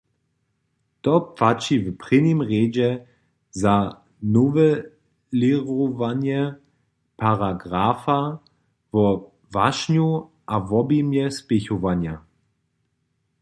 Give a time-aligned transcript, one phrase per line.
[1.03, 2.89] To płaći w prěnim rjedźe
[3.63, 3.75] za
[4.33, 6.41] nowelěrowanje
[7.19, 8.19] paragrafa
[8.93, 9.05] wo
[9.55, 10.09] wašnju
[10.53, 12.15] a wobjimje spěchowanja.